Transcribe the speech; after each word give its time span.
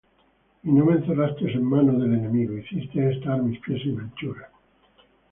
Y 0.63 0.71
no 0.71 0.85
me 0.85 0.93
encerraste 0.93 1.51
en 1.51 1.63
mano 1.63 1.93
del 1.93 2.15
enemigo; 2.15 2.57
Hiciste 2.57 3.11
estar 3.11 3.39
mis 3.43 3.59
pies 3.59 3.83
en 3.85 3.99
anchura. 3.99 4.49